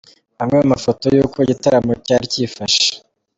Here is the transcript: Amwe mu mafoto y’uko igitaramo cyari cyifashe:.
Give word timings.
Amwe 0.41 0.57
mu 0.61 0.67
mafoto 0.73 1.05
y’uko 1.15 1.35
igitaramo 1.39 1.91
cyari 2.05 2.25
cyifashe:. 2.33 2.89